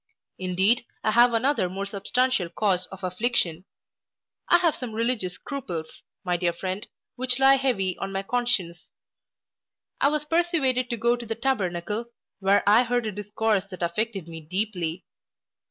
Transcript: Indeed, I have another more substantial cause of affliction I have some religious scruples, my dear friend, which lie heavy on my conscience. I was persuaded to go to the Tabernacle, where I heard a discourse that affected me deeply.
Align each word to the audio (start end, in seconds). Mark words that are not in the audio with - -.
Indeed, 0.39 0.87
I 1.03 1.11
have 1.11 1.31
another 1.31 1.69
more 1.69 1.85
substantial 1.85 2.49
cause 2.49 2.87
of 2.87 3.03
affliction 3.03 3.65
I 4.49 4.57
have 4.57 4.75
some 4.75 4.93
religious 4.93 5.35
scruples, 5.35 6.01
my 6.23 6.37
dear 6.37 6.53
friend, 6.53 6.87
which 7.17 7.37
lie 7.37 7.53
heavy 7.57 7.95
on 7.99 8.11
my 8.11 8.23
conscience. 8.23 8.89
I 10.01 10.07
was 10.09 10.25
persuaded 10.25 10.89
to 10.89 10.97
go 10.97 11.15
to 11.15 11.25
the 11.27 11.35
Tabernacle, 11.35 12.05
where 12.39 12.63
I 12.65 12.81
heard 12.81 13.05
a 13.05 13.11
discourse 13.11 13.67
that 13.67 13.83
affected 13.83 14.27
me 14.27 14.41
deeply. 14.41 15.05